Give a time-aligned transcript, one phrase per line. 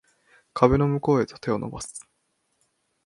[0.55, 2.03] 壁の向こうへと手を伸ばす